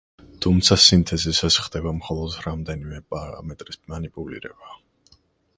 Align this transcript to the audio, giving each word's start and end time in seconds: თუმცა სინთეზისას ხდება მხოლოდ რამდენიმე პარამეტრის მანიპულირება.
თუმცა 0.43 0.77
სინთეზისას 0.85 1.57
ხდება 1.65 1.93
მხოლოდ 1.99 2.39
რამდენიმე 2.47 3.05
პარამეტრის 3.15 3.81
მანიპულირება. 3.95 4.77